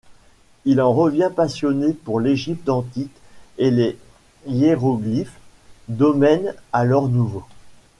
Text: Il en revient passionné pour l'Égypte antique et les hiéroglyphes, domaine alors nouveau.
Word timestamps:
Il 0.65 0.81
en 0.81 0.93
revient 0.93 1.29
passionné 1.35 1.93
pour 1.93 2.19
l'Égypte 2.19 2.69
antique 2.69 3.13
et 3.59 3.69
les 3.69 3.99
hiéroglyphes, 4.47 5.39
domaine 5.89 6.55
alors 6.73 7.07
nouveau. 7.07 7.43